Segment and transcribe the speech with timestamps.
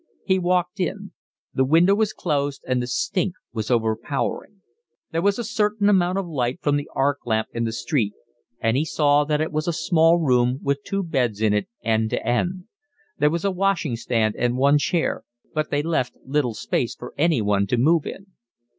[0.25, 1.11] He walked in.
[1.53, 4.63] The window was closed and the stink was overpowering.
[5.11, 8.13] There was a certain amount of light from the arc lamp in the street,
[8.59, 12.09] and he saw that it was a small room with two beds in it, end
[12.09, 12.63] to end;
[13.19, 15.21] there was a washing stand and one chair,
[15.53, 18.25] but they left little space for anyone to move in.